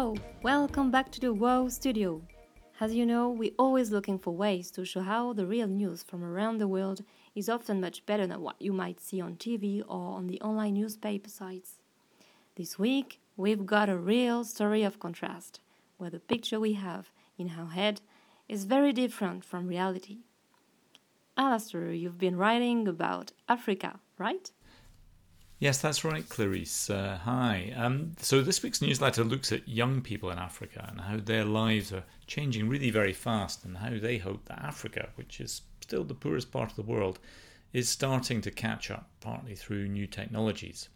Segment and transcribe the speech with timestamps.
[0.00, 2.22] Hello, welcome back to the WOW studio.
[2.80, 6.24] As you know, we're always looking for ways to show how the real news from
[6.24, 7.04] around the world
[7.34, 10.72] is often much better than what you might see on TV or on the online
[10.72, 11.80] newspaper sites.
[12.56, 15.60] This week, we've got a real story of contrast,
[15.98, 18.00] where the picture we have in our head
[18.48, 20.20] is very different from reality.
[21.36, 24.50] Alastair, you've been writing about Africa, right?
[25.60, 26.88] Yes, that's right, Clarice.
[26.88, 27.74] Uh, hi.
[27.76, 31.92] Um, so, this week's newsletter looks at young people in Africa and how their lives
[31.92, 36.14] are changing really very fast, and how they hope that Africa, which is still the
[36.14, 37.18] poorest part of the world,
[37.74, 40.88] is starting to catch up, partly through new technologies.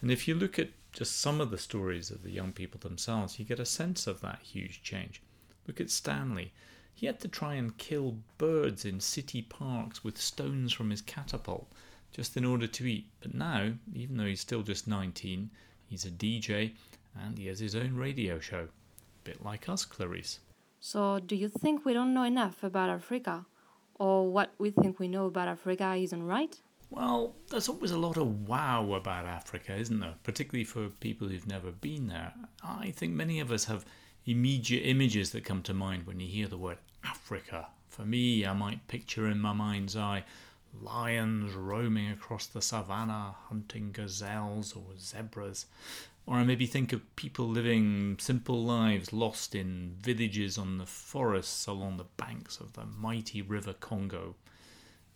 [0.00, 3.38] And if you look at just some of the stories of the young people themselves,
[3.38, 5.20] you get a sense of that huge change.
[5.66, 6.54] Look at Stanley.
[6.94, 11.70] He had to try and kill birds in city parks with stones from his catapult
[12.12, 13.06] just in order to eat.
[13.20, 15.50] But now, even though he's still just 19,
[15.86, 16.72] he's a DJ
[17.14, 18.68] and he has his own radio show.
[18.68, 20.40] A bit like us, Clarice.
[20.80, 23.46] So, do you think we don't know enough about Africa?
[23.94, 26.56] Or what we think we know about Africa isn't right?
[26.90, 30.14] Well, there's always a lot of wow about Africa, isn't there?
[30.22, 32.32] Particularly for people who've never been there.
[32.62, 33.84] I think many of us have
[34.24, 37.66] immediate images that come to mind when you hear the word Africa.
[37.88, 40.24] For me, I might picture in my mind's eye
[40.80, 45.66] lions roaming across the savannah hunting gazelles or zebras.
[46.26, 51.66] Or I maybe think of people living simple lives lost in villages on the forests
[51.66, 54.34] along the banks of the mighty river Congo.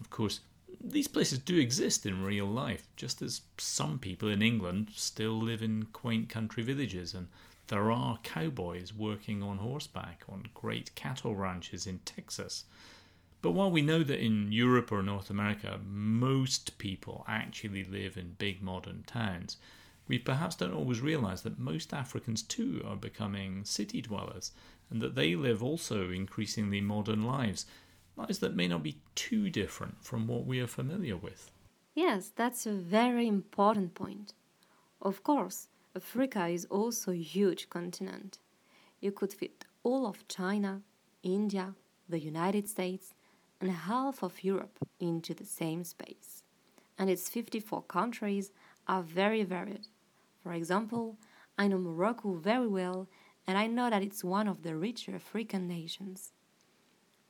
[0.00, 0.40] Of course,
[0.80, 5.62] these places do exist in real life, just as some people in England still live
[5.62, 7.28] in quaint country villages, and
[7.68, 12.64] there are cowboys working on horseback on great cattle ranches in Texas.
[13.40, 18.36] But while we know that in Europe or North America most people actually live in
[18.38, 19.56] big modern towns,
[20.08, 24.52] we perhaps don't always realize that most Africans too are becoming city dwellers
[24.90, 27.66] and that they live also increasingly modern lives,
[28.16, 31.52] lives that may not be too different from what we are familiar with.
[31.94, 34.32] Yes, that's a very important point.
[35.00, 38.38] Of course, Africa is also a huge continent.
[39.00, 40.82] You could fit all of China,
[41.22, 41.74] India,
[42.08, 43.14] the United States,
[43.60, 46.42] and half of Europe into the same space.
[46.98, 48.50] And its 54 countries
[48.86, 49.88] are very varied.
[50.42, 51.16] For example,
[51.56, 53.08] I know Morocco very well,
[53.46, 56.32] and I know that it's one of the richer African nations.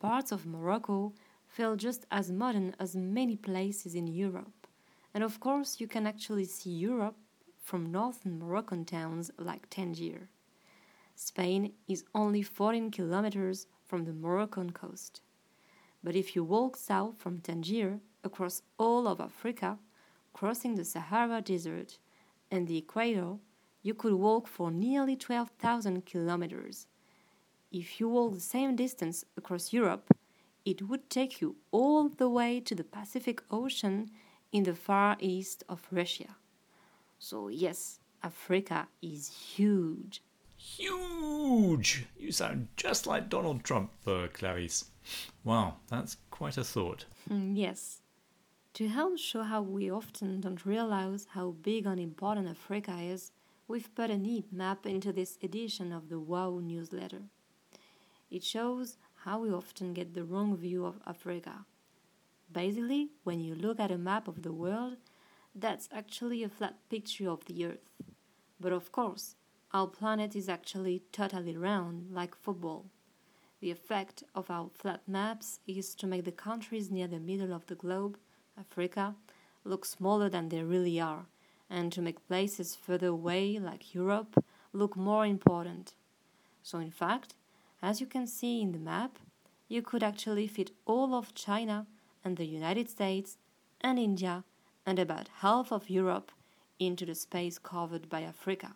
[0.00, 1.12] Parts of Morocco
[1.48, 4.66] feel just as modern as many places in Europe.
[5.14, 7.16] And of course, you can actually see Europe
[7.60, 10.28] from northern Moroccan towns like Tangier.
[11.14, 15.20] Spain is only 14 kilometers from the Moroccan coast.
[16.02, 19.78] But if you walk south from Tangier across all of Africa,
[20.32, 21.98] crossing the Sahara Desert
[22.50, 23.36] and the equator,
[23.82, 26.86] you could walk for nearly 12,000 kilometers.
[27.70, 30.14] If you walk the same distance across Europe,
[30.64, 34.10] it would take you all the way to the Pacific Ocean
[34.52, 36.36] in the far east of Russia.
[37.18, 40.22] So, yes, Africa is huge.
[40.56, 42.06] Huge!
[42.32, 44.86] Sound just like Donald Trump, uh, Clarice.
[45.44, 47.04] Wow, that's quite a thought.
[47.30, 48.02] Mm, yes.
[48.74, 53.32] To help show how we often don't realize how big and important Africa is,
[53.68, 57.22] we've put a neat map into this edition of the WOW newsletter.
[58.30, 61.66] It shows how we often get the wrong view of Africa.
[62.50, 64.96] Basically, when you look at a map of the world,
[65.54, 67.90] that's actually a flat picture of the Earth.
[68.58, 69.36] But of course,
[69.74, 72.84] our planet is actually totally round, like football.
[73.60, 77.66] The effect of our flat maps is to make the countries near the middle of
[77.66, 78.18] the globe,
[78.58, 79.14] Africa,
[79.64, 81.24] look smaller than they really are,
[81.70, 84.44] and to make places further away, like Europe,
[84.74, 85.94] look more important.
[86.62, 87.34] So, in fact,
[87.80, 89.18] as you can see in the map,
[89.68, 91.86] you could actually fit all of China
[92.22, 93.38] and the United States
[93.80, 94.44] and India
[94.84, 96.30] and about half of Europe
[96.78, 98.74] into the space covered by Africa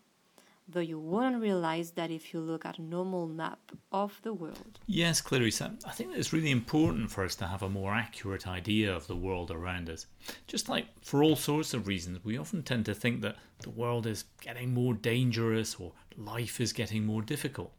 [0.68, 4.80] though you wouldn't realize that if you look at a normal map of the world.
[4.86, 8.94] Yes, Clarissa, I think it's really important for us to have a more accurate idea
[8.94, 10.06] of the world around us.
[10.46, 14.06] Just like for all sorts of reasons, we often tend to think that the world
[14.06, 17.72] is getting more dangerous or life is getting more difficult.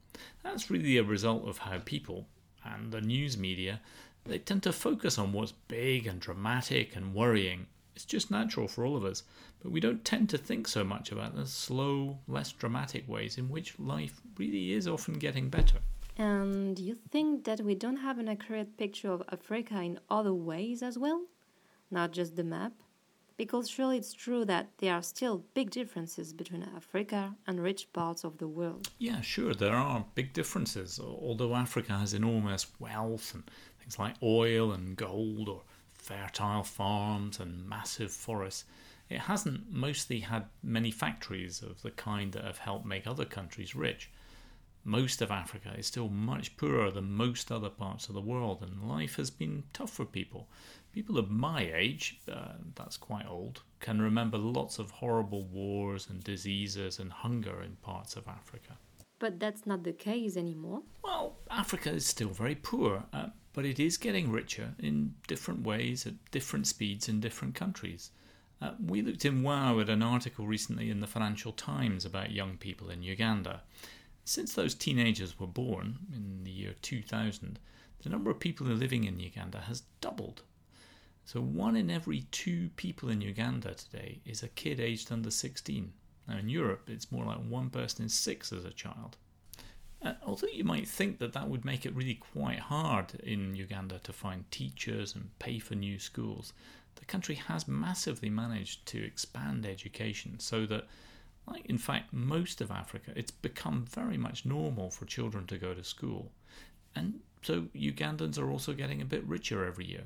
[0.44, 2.28] That's really a result of how people
[2.64, 3.80] and the news media
[4.28, 7.68] they tend to focus on what's big and dramatic and worrying
[7.98, 9.24] it's just natural for all of us,
[9.60, 13.50] but we don't tend to think so much about the slow, less dramatic ways in
[13.50, 15.80] which life really is often getting better.
[16.16, 20.84] And you think that we don't have an accurate picture of Africa in other ways
[20.84, 21.24] as well?
[21.90, 22.74] Not just the map?
[23.36, 28.24] Because surely it's true that there are still big differences between Africa and rich parts
[28.24, 28.92] of the world.
[29.00, 31.00] Yeah, sure, there are big differences.
[31.00, 33.44] Although Africa has enormous wealth and
[33.80, 35.64] things like oil and gold or
[36.08, 38.64] fertile farms and massive forests,
[39.10, 43.76] it hasn't mostly had many factories of the kind that have helped make other countries
[43.76, 44.10] rich.
[44.86, 48.90] Most of Africa is still much poorer than most other parts of the world, and
[48.90, 50.48] life has been tough for people.
[50.94, 56.24] People of my age, uh, that's quite old, can remember lots of horrible wars and
[56.24, 58.78] diseases and hunger in parts of Africa.
[59.20, 60.84] But that's not the case anymore.
[61.04, 66.06] Well, Africa is still very poor, uh, but it is getting richer in different ways
[66.06, 68.12] at different speeds in different countries.
[68.62, 72.58] Uh, we looked in WOW at an article recently in the Financial Times about young
[72.58, 73.62] people in Uganda.
[74.26, 77.60] Since those teenagers were born in the year 2000,
[78.04, 80.44] the number of people living in Uganda has doubled.
[81.26, 85.92] So, one in every two people in Uganda today is a kid aged under 16.
[86.28, 89.18] Now, in Europe, it's more like one person in six as a child.
[90.02, 94.00] Uh, although you might think that that would make it really quite hard in Uganda
[94.04, 96.54] to find teachers and pay for new schools,
[96.96, 100.86] the country has massively managed to expand education so that,
[101.48, 105.74] like in fact most of Africa, it's become very much normal for children to go
[105.74, 106.32] to school.
[106.96, 110.04] And so Ugandans are also getting a bit richer every year,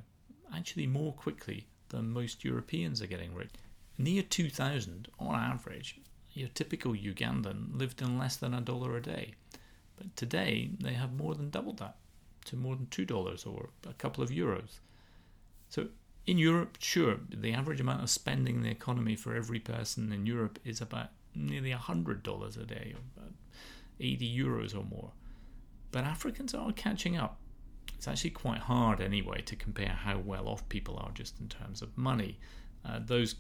[0.54, 3.52] actually more quickly than most Europeans are getting rich.
[3.98, 6.00] Near 2000, on average,
[6.34, 9.34] your typical Ugandan lived on less than a dollar a day.
[9.98, 11.98] But today they have more than doubled that
[12.46, 14.80] to more than $2 or a couple of euros.
[15.70, 15.88] So
[16.26, 20.26] in Europe, sure, the average amount of spending in the economy for every person in
[20.26, 23.34] Europe is about nearly $100 a day, or about
[24.00, 25.12] 80 euros or more.
[25.92, 27.40] But Africans are catching up.
[27.96, 31.82] It's actually quite hard anyway to compare how well off people are just in terms
[31.82, 32.40] of money.
[32.84, 33.36] Uh, those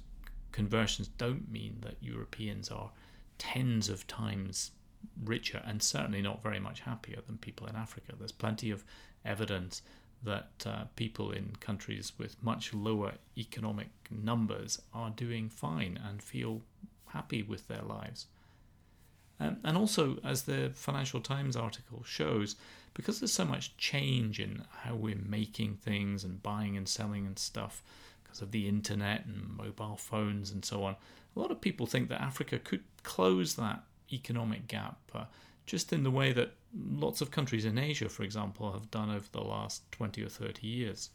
[0.51, 2.91] conversions don't mean that Europeans are
[3.37, 4.71] tens of times
[5.23, 8.13] richer and certainly not very much happier than people in Africa.
[8.17, 8.83] There's plenty of
[9.25, 9.81] evidence
[10.23, 16.61] that uh, people in countries with much lower economic numbers are doing fine and feel
[17.07, 18.27] happy with their lives.
[19.39, 22.55] Um, and also, as the Financial Times article shows,
[22.93, 27.39] because there's so much change in how we're making things and buying and selling and
[27.39, 27.81] stuff,
[28.31, 30.95] because of the internet and mobile phones and so on,
[31.35, 35.25] a lot of people think that Africa could close that economic gap, uh,
[35.65, 39.27] just in the way that lots of countries in Asia, for example, have done over
[39.33, 41.09] the last 20 or 30 years.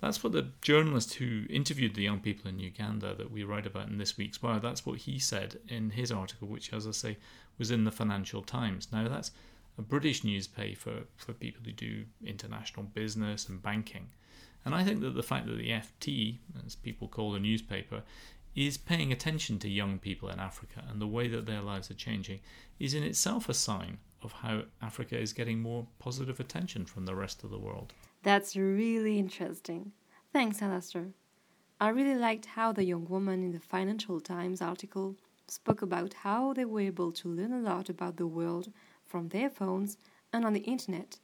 [0.00, 3.88] That's what the journalist who interviewed the young people in Uganda that we write about
[3.88, 7.18] in this week's WOW, that's what he said in his article, which, as I say,
[7.56, 8.88] was in the Financial Times.
[8.92, 9.30] Now, that's
[9.78, 14.08] a British newspaper for people who do international business and banking.
[14.64, 18.02] And I think that the fact that the FT, as people call the newspaper,
[18.54, 21.94] is paying attention to young people in Africa and the way that their lives are
[21.94, 22.40] changing
[22.78, 27.14] is in itself a sign of how Africa is getting more positive attention from the
[27.14, 27.92] rest of the world.
[28.22, 29.92] That's really interesting.
[30.32, 31.08] Thanks, Alastair.
[31.80, 35.16] I really liked how the young woman in the Financial Times article
[35.48, 38.72] spoke about how they were able to learn a lot about the world
[39.04, 39.96] from their phones
[40.32, 41.18] and on the internet,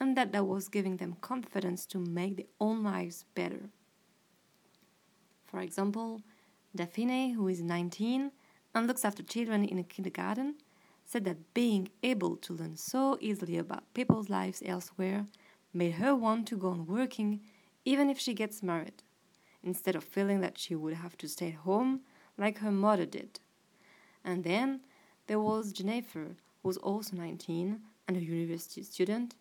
[0.00, 3.70] and that that was giving them confidence to make their own lives better.
[5.44, 6.22] For example,
[6.74, 8.32] Daphne, who is 19
[8.74, 10.56] and looks after children in a kindergarten,
[11.04, 15.26] said that being able to learn so easily about people's lives elsewhere
[15.72, 17.40] made her want to go on working
[17.84, 19.02] even if she gets married,
[19.62, 22.00] instead of feeling that she would have to stay at home
[22.38, 23.40] like her mother did.
[24.24, 24.80] And then
[25.26, 29.34] there was Jennifer, who's also 19 and a university student,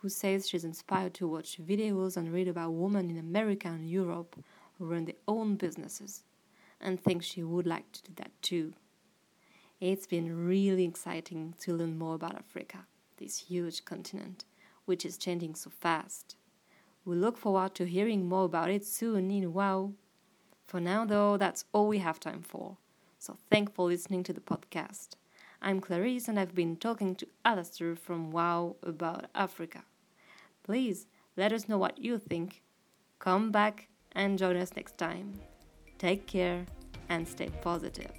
[0.00, 4.34] who says she's inspired to watch videos and read about women in America and Europe
[4.78, 6.24] who run their own businesses
[6.80, 8.72] and thinks she would like to do that too.
[9.78, 12.86] It's been really exciting to learn more about Africa,
[13.18, 14.44] this huge continent,
[14.86, 16.36] which is changing so fast.
[17.04, 19.92] We look forward to hearing more about it soon in WOW.
[20.66, 22.76] For now, though, that's all we have time for.
[23.18, 25.10] So thank for listening to the podcast.
[25.60, 29.82] I'm Clarice and I've been talking to Alastair from WOW about Africa.
[30.70, 32.62] Please let us know what you think.
[33.18, 35.32] Come back and join us next time.
[35.98, 36.64] Take care
[37.08, 38.12] and stay positive.